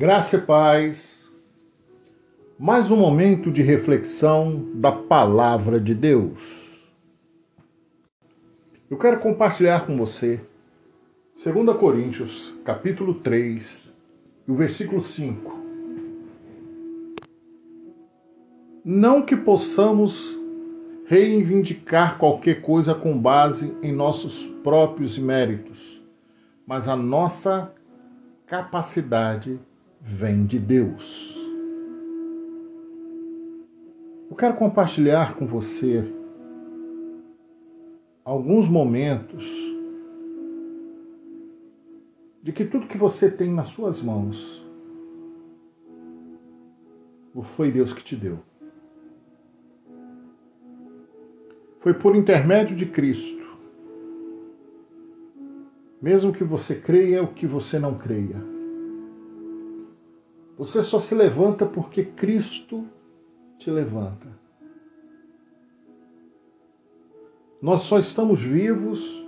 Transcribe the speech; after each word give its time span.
Graça 0.00 0.36
e 0.36 0.40
paz. 0.42 1.28
Mais 2.56 2.88
um 2.88 2.96
momento 2.96 3.50
de 3.50 3.62
reflexão 3.62 4.70
da 4.74 4.92
palavra 4.92 5.80
de 5.80 5.92
Deus. 5.92 6.88
Eu 8.88 8.96
quero 8.96 9.18
compartilhar 9.18 9.88
com 9.88 9.96
você 9.96 10.40
2 11.44 11.76
Coríntios, 11.76 12.54
capítulo 12.64 13.14
3, 13.14 13.92
e 14.46 14.52
o 14.52 14.54
versículo 14.54 15.00
5. 15.00 15.58
Não 18.84 19.22
que 19.22 19.34
possamos 19.34 20.38
reivindicar 21.06 22.18
qualquer 22.18 22.62
coisa 22.62 22.94
com 22.94 23.18
base 23.18 23.76
em 23.82 23.90
nossos 23.90 24.46
próprios 24.62 25.18
méritos, 25.18 26.00
mas 26.64 26.86
a 26.86 26.94
nossa 26.94 27.74
capacidade 28.46 29.58
vem 30.00 30.46
de 30.46 30.58
Deus. 30.58 31.36
Eu 34.30 34.36
quero 34.36 34.56
compartilhar 34.56 35.36
com 35.36 35.46
você 35.46 36.04
alguns 38.24 38.68
momentos 38.68 39.46
de 42.42 42.52
que 42.52 42.64
tudo 42.64 42.86
que 42.86 42.98
você 42.98 43.30
tem 43.30 43.52
nas 43.52 43.68
suas 43.68 44.02
mãos 44.02 44.58
foi 47.42 47.70
Deus 47.70 47.92
que 47.92 48.02
te 48.02 48.16
deu. 48.16 48.38
Foi 51.80 51.94
por 51.94 52.16
intermédio 52.16 52.76
de 52.76 52.86
Cristo. 52.86 53.46
Mesmo 56.00 56.32
que 56.32 56.44
você 56.44 56.74
creia 56.74 57.22
ou 57.22 57.28
que 57.28 57.46
você 57.46 57.78
não 57.78 57.96
creia. 57.96 58.57
Você 60.58 60.82
só 60.82 60.98
se 60.98 61.14
levanta 61.14 61.64
porque 61.64 62.04
Cristo 62.04 62.84
te 63.58 63.70
levanta. 63.70 64.26
Nós 67.62 67.82
só 67.82 67.96
estamos 67.98 68.42
vivos 68.42 69.24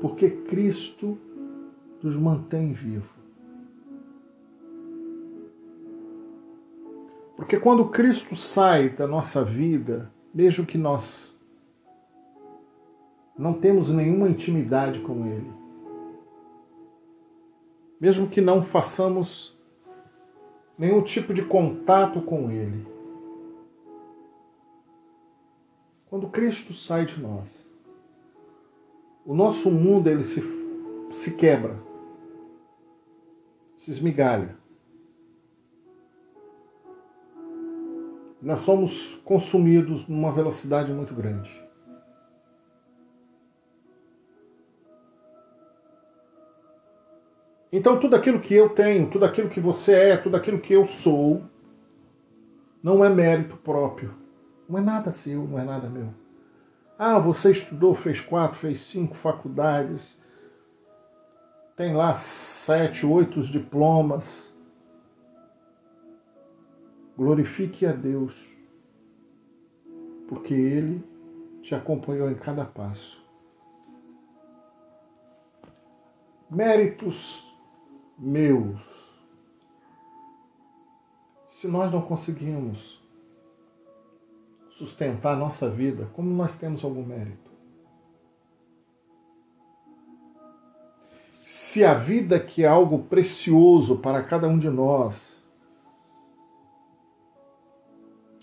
porque 0.00 0.28
Cristo 0.28 1.16
nos 2.02 2.16
mantém 2.16 2.72
vivos. 2.72 3.08
Porque 7.36 7.58
quando 7.58 7.88
Cristo 7.88 8.34
sai 8.34 8.88
da 8.88 9.06
nossa 9.06 9.44
vida, 9.44 10.12
mesmo 10.34 10.66
que 10.66 10.76
nós 10.76 11.38
não 13.36 13.54
temos 13.54 13.90
nenhuma 13.90 14.28
intimidade 14.28 14.98
com 15.00 15.24
Ele, 15.24 15.52
mesmo 18.00 18.28
que 18.28 18.40
não 18.40 18.60
façamos 18.60 19.57
nenhum 20.78 21.02
tipo 21.02 21.34
de 21.34 21.44
contato 21.44 22.22
com 22.22 22.50
Ele. 22.50 22.86
Quando 26.06 26.30
Cristo 26.30 26.72
sai 26.72 27.04
de 27.04 27.20
nós, 27.20 27.68
o 29.26 29.34
nosso 29.34 29.70
mundo 29.70 30.08
ele 30.08 30.24
se, 30.24 30.40
se 31.12 31.34
quebra, 31.34 31.78
se 33.76 33.90
esmigalha. 33.90 34.56
Nós 38.40 38.60
somos 38.60 39.16
consumidos 39.16 40.08
numa 40.08 40.32
velocidade 40.32 40.90
muito 40.94 41.12
grande. 41.14 41.67
Então, 47.70 48.00
tudo 48.00 48.16
aquilo 48.16 48.40
que 48.40 48.54
eu 48.54 48.70
tenho, 48.70 49.10
tudo 49.10 49.24
aquilo 49.24 49.50
que 49.50 49.60
você 49.60 49.92
é, 49.92 50.16
tudo 50.16 50.36
aquilo 50.36 50.58
que 50.58 50.72
eu 50.72 50.86
sou, 50.86 51.42
não 52.82 53.04
é 53.04 53.08
mérito 53.08 53.56
próprio. 53.58 54.14
Não 54.68 54.78
é 54.78 54.82
nada 54.82 55.10
seu, 55.10 55.46
não 55.46 55.58
é 55.58 55.64
nada 55.64 55.88
meu. 55.88 56.08
Ah, 56.98 57.18
você 57.18 57.50
estudou, 57.50 57.94
fez 57.94 58.20
quatro, 58.20 58.58
fez 58.58 58.80
cinco 58.80 59.14
faculdades, 59.14 60.18
tem 61.76 61.94
lá 61.94 62.14
sete, 62.14 63.06
oito 63.06 63.40
diplomas. 63.42 64.52
Glorifique 67.16 67.86
a 67.86 67.92
Deus, 67.92 68.34
porque 70.28 70.54
Ele 70.54 71.04
te 71.62 71.74
acompanhou 71.74 72.30
em 72.30 72.34
cada 72.34 72.64
passo. 72.64 73.24
Méritos 76.50 77.47
meus. 78.18 78.80
Se 81.48 81.68
nós 81.68 81.92
não 81.92 82.02
conseguimos 82.02 83.02
sustentar 84.70 85.34
a 85.34 85.38
nossa 85.38 85.68
vida, 85.68 86.08
como 86.14 86.30
nós 86.30 86.56
temos 86.56 86.84
algum 86.84 87.04
mérito? 87.04 87.48
Se 91.44 91.84
a 91.84 91.94
vida 91.94 92.38
que 92.38 92.64
é 92.64 92.68
algo 92.68 93.04
precioso 93.04 93.98
para 93.98 94.22
cada 94.22 94.48
um 94.48 94.58
de 94.58 94.68
nós, 94.68 95.42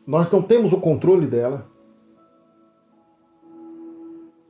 nós 0.06 0.30
não 0.32 0.42
temos 0.42 0.74
o 0.74 0.80
controle 0.80 1.26
dela, 1.26 1.70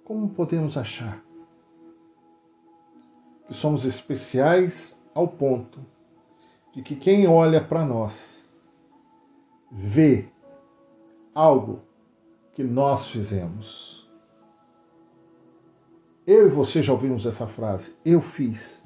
como 0.04 0.30
podemos 0.34 0.78
achar 0.78 1.24
que 3.48 3.54
somos 3.54 3.86
especiais 3.86 5.00
ao 5.16 5.28
ponto 5.28 5.80
de 6.74 6.82
que 6.82 6.96
quem 6.96 7.26
olha 7.26 7.64
para 7.64 7.86
nós 7.86 8.46
vê 9.72 10.26
algo 11.34 11.80
que 12.54 12.64
nós 12.64 13.08
fizemos. 13.08 14.08
Eu 16.28 16.48
e 16.48 16.50
você 16.50 16.84
já 16.84 16.92
ouvimos 16.92 17.26
essa 17.26 17.48
frase, 17.48 17.96
eu 18.04 18.22
fiz. 18.22 18.84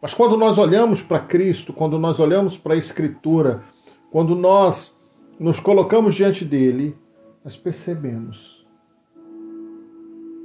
Mas 0.00 0.14
quando 0.14 0.36
nós 0.36 0.58
olhamos 0.58 1.02
para 1.02 1.20
Cristo, 1.20 1.72
quando 1.72 1.98
nós 1.98 2.18
olhamos 2.18 2.56
para 2.56 2.74
a 2.74 2.76
Escritura, 2.76 3.62
quando 4.10 4.34
nós 4.34 4.96
nos 5.38 5.60
colocamos 5.60 6.14
diante 6.14 6.44
dele, 6.44 6.96
nós 7.44 7.56
percebemos 7.56 8.66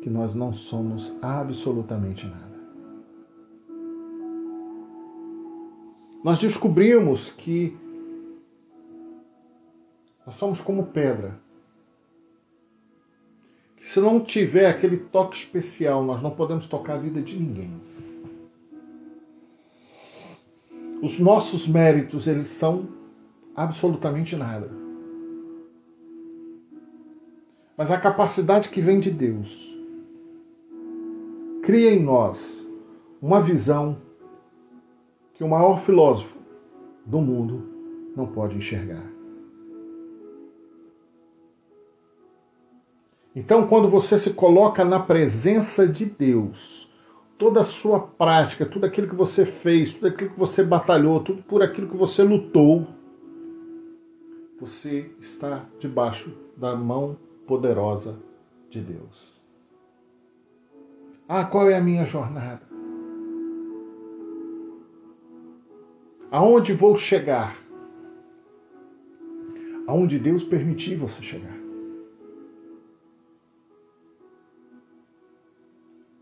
que 0.02 0.10
nós 0.10 0.36
não 0.36 0.52
somos 0.52 1.18
absolutamente 1.22 2.26
nada. 2.26 2.53
Nós 6.24 6.40
descobrimos 6.40 7.32
que 7.32 7.78
nós 10.26 10.36
somos 10.36 10.62
como 10.62 10.86
pedra. 10.88 11.38
Que 13.76 13.86
se 13.90 14.00
não 14.00 14.22
tiver 14.22 14.68
aquele 14.68 14.98
toque 14.98 15.36
especial, 15.36 16.04
nós 16.04 16.22
não 16.22 16.32
podemos 16.32 16.66
tocar 16.66 16.94
a 16.94 16.98
vida 16.98 17.22
de 17.22 17.38
ninguém. 17.38 17.74
Os 21.02 21.20
nossos 21.20 21.68
méritos, 21.68 22.28
eles 22.28 22.48
são 22.48 22.88
absolutamente 23.54 24.38
nada. 24.38 24.72
Mas 27.76 27.92
a 27.92 28.00
capacidade 28.00 28.70
que 28.70 28.80
vem 28.80 29.02
de 29.02 29.12
Deus 29.12 29.78
cria 31.64 31.94
em 31.94 32.02
nós 32.02 32.66
uma 33.22 33.42
visão 33.42 33.98
que 35.44 35.46
o 35.46 35.50
maior 35.50 35.78
filósofo 35.78 36.40
do 37.06 37.20
mundo 37.20 37.68
não 38.16 38.26
pode 38.26 38.56
enxergar. 38.56 39.12
Então, 43.36 43.68
quando 43.68 43.90
você 43.90 44.18
se 44.18 44.34
coloca 44.34 44.86
na 44.86 45.02
presença 45.02 45.86
de 45.86 46.06
Deus, 46.06 46.90
toda 47.38 47.60
a 47.60 47.64
sua 47.64 48.00
prática, 48.00 48.66
tudo 48.66 48.86
aquilo 48.86 49.10
que 49.10 49.16
você 49.16 49.46
fez, 49.46 49.94
tudo 49.94 50.08
aquilo 50.08 50.30
que 50.30 50.40
você 50.40 50.64
batalhou, 50.64 51.20
tudo 51.20 51.44
por 51.44 51.62
aquilo 51.62 51.90
que 51.90 51.98
você 51.98 52.24
lutou, 52.24 52.88
você 54.62 55.12
está 55.20 55.66
debaixo 55.78 56.32
da 56.56 56.74
mão 56.74 57.18
poderosa 57.46 58.18
de 58.70 58.80
Deus. 58.80 59.34
Ah, 61.28 61.44
qual 61.44 61.70
é 61.70 61.76
a 61.76 61.82
minha 61.82 62.06
jornada? 62.06 62.73
Aonde 66.34 66.74
vou 66.74 66.96
chegar? 66.96 67.56
Aonde 69.86 70.18
Deus 70.18 70.44
permitir 70.44 70.96
você 70.96 71.22
chegar. 71.22 71.56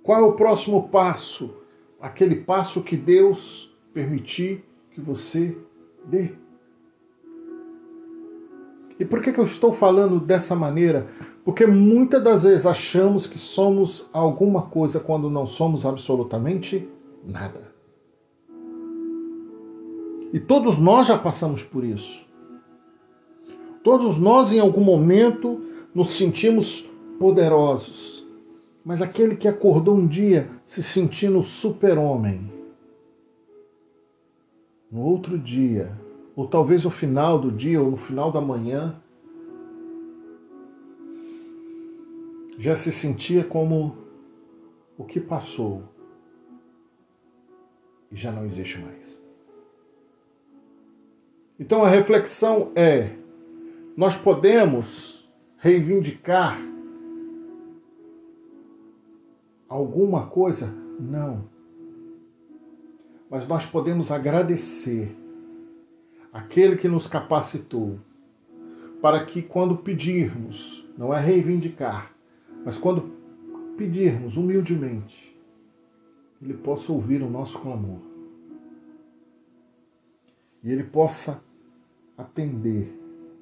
Qual 0.03 0.19
é 0.19 0.21
o 0.21 0.33
próximo 0.33 0.89
passo? 0.89 1.55
Aquele 1.97 2.35
passo 2.35 2.83
que 2.83 2.97
Deus 2.97 3.73
permitir 3.93 4.65
que 4.89 4.99
você 4.99 5.57
dê. 6.03 6.33
E 8.99 9.05
por 9.05 9.21
que, 9.21 9.31
que 9.31 9.39
eu 9.39 9.45
estou 9.45 9.71
falando 9.71 10.19
dessa 10.19 10.53
maneira? 10.53 11.07
Porque 11.45 11.65
muitas 11.65 12.21
das 12.21 12.43
vezes 12.43 12.65
achamos 12.65 13.27
que 13.27 13.37
somos 13.37 14.09
alguma 14.11 14.63
coisa 14.63 14.99
quando 14.99 15.29
não 15.29 15.45
somos 15.45 15.85
absolutamente 15.85 16.85
nada. 17.23 17.70
E 20.33 20.39
todos 20.39 20.79
nós 20.79 21.07
já 21.07 21.17
passamos 21.17 21.63
por 21.63 21.83
isso. 21.83 22.25
Todos 23.83 24.19
nós, 24.19 24.53
em 24.53 24.59
algum 24.59 24.83
momento, 24.83 25.61
nos 25.93 26.11
sentimos 26.11 26.89
poderosos. 27.19 28.25
Mas 28.83 29.01
aquele 29.01 29.35
que 29.35 29.47
acordou 29.47 29.95
um 29.95 30.07
dia 30.07 30.49
se 30.65 30.81
sentindo 30.81 31.43
super-homem, 31.43 32.51
no 34.91 35.01
outro 35.01 35.37
dia, 35.37 35.97
ou 36.35 36.47
talvez 36.47 36.83
no 36.83 36.89
final 36.89 37.39
do 37.39 37.51
dia, 37.51 37.81
ou 37.81 37.91
no 37.91 37.97
final 37.97 38.31
da 38.31 38.41
manhã, 38.41 38.95
já 42.57 42.75
se 42.75 42.91
sentia 42.91 43.43
como 43.43 43.97
o 44.97 45.03
que 45.03 45.19
passou 45.19 45.83
e 48.11 48.15
já 48.15 48.31
não 48.31 48.45
existe 48.45 48.77
mais. 48.79 49.20
Então 51.61 51.83
a 51.83 51.89
reflexão 51.89 52.71
é: 52.75 53.15
nós 53.95 54.17
podemos 54.17 55.31
reivindicar 55.59 56.59
alguma 59.69 60.25
coisa? 60.25 60.73
Não. 60.99 61.47
Mas 63.29 63.47
nós 63.47 63.63
podemos 63.63 64.09
agradecer 64.11 65.15
aquele 66.33 66.77
que 66.77 66.87
nos 66.87 67.07
capacitou 67.07 67.99
para 68.99 69.23
que 69.23 69.43
quando 69.43 69.77
pedirmos, 69.77 70.83
não 70.97 71.13
é 71.13 71.19
reivindicar, 71.19 72.11
mas 72.65 72.75
quando 72.75 73.11
pedirmos 73.77 74.35
humildemente, 74.35 75.39
ele 76.41 76.55
possa 76.55 76.91
ouvir 76.91 77.21
o 77.21 77.29
nosso 77.29 77.59
clamor. 77.59 77.99
E 80.63 80.71
ele 80.71 80.83
possa 80.83 81.39
atender 82.21 82.97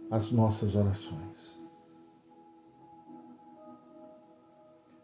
as 0.10 0.32
nossas 0.32 0.76
orações. 0.76 1.60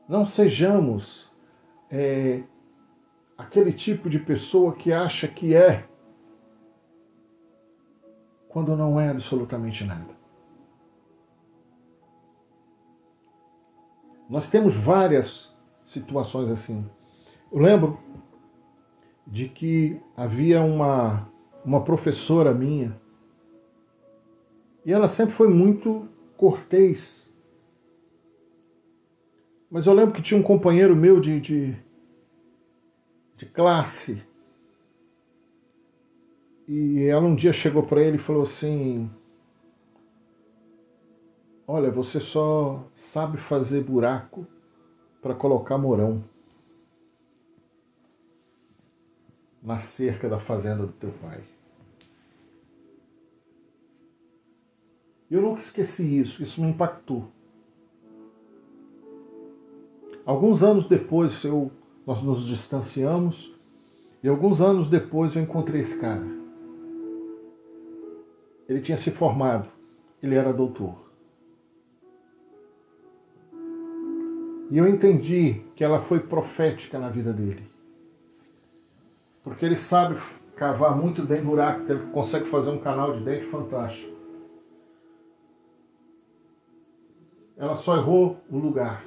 Não 0.07 0.25
sejamos 0.25 1.31
é, 1.89 2.43
aquele 3.37 3.71
tipo 3.73 4.09
de 4.09 4.19
pessoa 4.19 4.73
que 4.73 4.91
acha 4.91 5.27
que 5.27 5.55
é 5.55 5.87
quando 8.49 8.75
não 8.75 8.99
é 8.99 9.09
absolutamente 9.09 9.83
nada. 9.83 10.15
Nós 14.29 14.49
temos 14.49 14.75
várias 14.75 15.55
situações 15.83 16.49
assim. 16.49 16.89
Eu 17.51 17.59
lembro 17.59 17.99
de 19.27 19.49
que 19.49 20.01
havia 20.15 20.61
uma, 20.61 21.29
uma 21.63 21.83
professora 21.83 22.53
minha 22.53 22.99
e 24.85 24.93
ela 24.93 25.07
sempre 25.07 25.33
foi 25.33 25.47
muito 25.47 26.07
cortês. 26.37 27.33
Mas 29.69 29.87
eu 29.87 29.93
lembro 29.93 30.13
que 30.13 30.21
tinha 30.21 30.39
um 30.39 30.43
companheiro 30.43 30.95
meu 30.95 31.19
de, 31.19 31.41
de, 31.41 31.75
de 33.35 33.45
classe 33.47 34.23
e 36.67 37.03
ela 37.03 37.25
um 37.25 37.35
dia 37.35 37.51
chegou 37.51 37.83
para 37.83 38.01
ele 38.01 38.17
e 38.17 38.19
falou 38.19 38.43
assim: 38.43 39.09
Olha, 41.67 41.91
você 41.91 42.19
só 42.19 42.87
sabe 42.93 43.37
fazer 43.37 43.83
buraco 43.83 44.45
para 45.21 45.33
colocar 45.33 45.77
morão 45.77 46.23
na 49.61 49.79
cerca 49.79 50.29
da 50.29 50.39
fazenda 50.39 50.85
do 50.85 50.93
teu 50.93 51.11
pai. 51.11 51.43
Eu 55.29 55.41
nunca 55.41 55.59
esqueci 55.59 56.19
isso, 56.19 56.41
isso 56.41 56.61
me 56.61 56.69
impactou. 56.69 57.27
Alguns 60.25 60.63
anos 60.63 60.87
depois 60.87 61.43
eu, 61.43 61.71
nós 62.05 62.21
nos 62.21 62.45
distanciamos 62.45 63.53
e 64.23 64.27
alguns 64.27 64.61
anos 64.61 64.89
depois 64.89 65.35
eu 65.35 65.41
encontrei 65.41 65.81
esse 65.81 65.99
cara. 65.99 66.25
Ele 68.67 68.81
tinha 68.81 68.97
se 68.97 69.11
formado, 69.11 69.67
ele 70.21 70.35
era 70.35 70.51
doutor. 70.51 70.95
E 74.71 74.77
eu 74.77 74.87
entendi 74.87 75.61
que 75.75 75.83
ela 75.83 75.99
foi 75.99 76.19
profética 76.19 76.97
na 76.97 77.09
vida 77.09 77.31
dele. 77.31 77.69
Porque 79.43 79.63
ele 79.63 79.75
sabe 79.75 80.19
cavar 80.55 80.97
muito 80.97 81.21
bem 81.21 81.43
buraco, 81.43 81.91
ele 81.91 82.07
consegue 82.11 82.45
fazer 82.45 82.71
um 82.71 82.79
canal 82.79 83.13
de 83.13 83.23
dente 83.23 83.45
fantástico. 83.45 84.14
Ela 87.57 87.75
só 87.75 87.95
errou 87.95 88.37
o 88.49 88.57
lugar. 88.57 89.05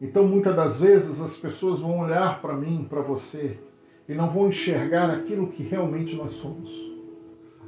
Então, 0.00 0.26
muitas 0.26 0.56
das 0.56 0.80
vezes, 0.80 1.20
as 1.20 1.36
pessoas 1.36 1.80
vão 1.80 2.00
olhar 2.00 2.40
para 2.40 2.54
mim, 2.54 2.86
para 2.88 3.02
você, 3.02 3.58
e 4.08 4.14
não 4.14 4.30
vão 4.30 4.48
enxergar 4.48 5.10
aquilo 5.10 5.48
que 5.48 5.62
realmente 5.62 6.16
nós 6.16 6.32
somos, 6.32 6.70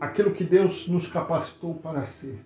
aquilo 0.00 0.32
que 0.32 0.42
Deus 0.42 0.88
nos 0.88 1.06
capacitou 1.06 1.74
para 1.74 2.06
ser. 2.06 2.44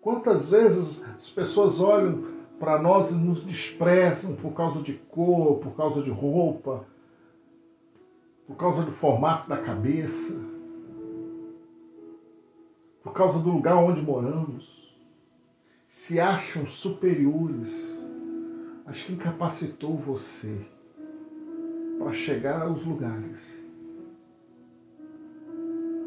Quantas 0.00 0.50
vezes 0.50 1.04
as 1.14 1.30
pessoas 1.30 1.80
olham 1.80 2.24
para 2.58 2.80
nós 2.80 3.10
e 3.10 3.14
nos 3.14 3.42
desprezam 3.42 4.34
por 4.34 4.52
causa 4.52 4.80
de 4.82 4.94
cor, 4.94 5.58
por 5.58 5.76
causa 5.76 6.02
de 6.02 6.10
roupa, 6.10 6.84
por 8.46 8.56
causa 8.56 8.82
do 8.82 8.92
formato 8.92 9.48
da 9.48 9.56
cabeça, 9.56 10.49
por 13.02 13.12
causa 13.12 13.38
do 13.38 13.50
lugar 13.50 13.76
onde 13.76 14.02
moramos, 14.02 14.94
se 15.88 16.20
acham 16.20 16.66
superiores. 16.66 17.70
Acho 18.86 19.06
que 19.06 19.12
incapacitou 19.12 19.96
você 19.96 20.56
para 21.98 22.12
chegar 22.12 22.62
aos 22.62 22.84
lugares. 22.84 23.60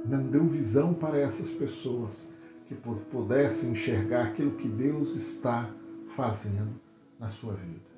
Não 0.06 0.28
deu 0.28 0.46
visão 0.46 0.94
para 0.94 1.18
essas 1.18 1.50
pessoas 1.50 2.32
que 2.68 2.76
pudessem 2.76 3.72
enxergar 3.72 4.28
aquilo 4.28 4.52
que 4.52 4.68
Deus 4.68 5.16
está 5.16 5.70
fazendo 6.16 6.80
na 7.20 7.28
sua 7.28 7.54
vida. 7.54 7.94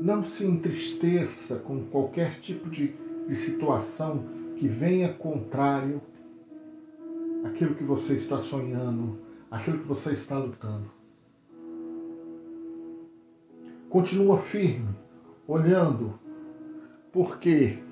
Não 0.00 0.24
se 0.24 0.44
entristeça 0.44 1.56
com 1.56 1.84
qualquer 1.84 2.40
tipo 2.40 2.68
de, 2.68 2.94
de 3.28 3.36
situação 3.36 4.41
que 4.62 4.68
venha 4.68 5.12
contrário 5.12 6.00
àquilo 7.42 7.74
que 7.74 7.82
você 7.82 8.14
está 8.14 8.38
sonhando, 8.38 9.18
àquilo 9.50 9.80
que 9.80 9.88
você 9.88 10.12
está 10.12 10.38
lutando. 10.38 10.88
Continua 13.90 14.38
firme, 14.38 14.94
olhando, 15.48 16.16
porque 17.10 17.82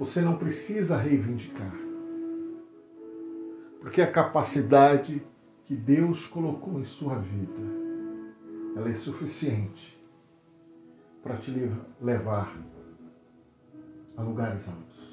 você 0.00 0.20
não 0.20 0.36
precisa 0.36 0.96
reivindicar. 0.96 1.78
Porque 3.78 4.02
a 4.02 4.10
capacidade 4.10 5.24
que 5.64 5.76
Deus 5.76 6.26
colocou 6.26 6.80
em 6.80 6.84
sua 6.84 7.20
vida, 7.20 7.62
ela 8.74 8.90
é 8.90 8.94
suficiente 8.94 9.96
para 11.22 11.36
te 11.36 11.52
levar 12.00 12.52
a 14.16 14.22
lugares 14.24 14.68
altos. 14.68 15.09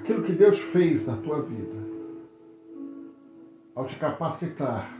Aquilo 0.00 0.22
que 0.24 0.32
Deus 0.32 0.58
fez 0.58 1.06
na 1.06 1.16
tua 1.16 1.42
vida, 1.42 1.76
ao 3.74 3.84
te 3.86 3.96
capacitar, 3.98 4.98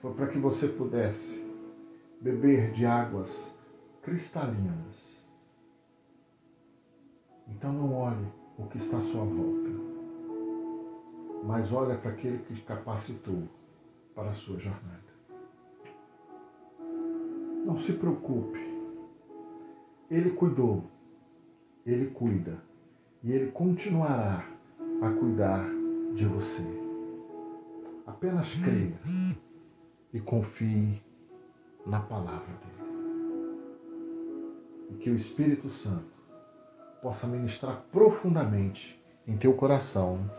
foi 0.00 0.12
para 0.14 0.26
que 0.28 0.38
você 0.38 0.68
pudesse 0.68 1.44
beber 2.20 2.72
de 2.72 2.84
águas 2.86 3.56
cristalinas 4.02 5.22
então 7.48 7.72
não 7.72 7.94
olhe 7.94 8.26
o 8.58 8.66
que 8.66 8.78
está 8.78 8.96
à 8.96 9.00
sua 9.00 9.24
volta, 9.24 9.70
mas 11.44 11.72
olhe 11.72 11.96
para 11.98 12.10
aquele 12.10 12.38
que 12.38 12.54
te 12.54 12.62
capacitou 12.62 13.48
para 14.14 14.30
a 14.30 14.34
sua 14.34 14.58
jornada. 14.58 15.12
Não 17.64 17.78
se 17.78 17.92
preocupe. 17.92 18.58
Ele 20.10 20.30
cuidou, 20.30 20.84
ele 21.86 22.10
cuida 22.10 22.60
e 23.22 23.32
ele 23.32 23.52
continuará 23.52 24.44
a 25.00 25.10
cuidar 25.10 25.64
de 26.14 26.24
você. 26.26 26.64
Apenas 28.06 28.52
creia 28.54 28.98
e 30.12 30.20
confie 30.20 31.02
na 31.86 32.00
palavra 32.00 32.46
dele. 32.46 32.82
E 34.90 34.94
que 34.94 35.10
o 35.10 35.16
Espírito 35.16 35.70
Santo 35.70 36.12
possa 37.00 37.26
ministrar 37.26 37.84
profundamente 37.90 39.00
em 39.26 39.36
teu 39.36 39.54
coração. 39.54 40.30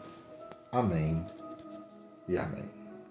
Amém 0.71 1.25
e 2.27 2.37
amém. 2.37 2.82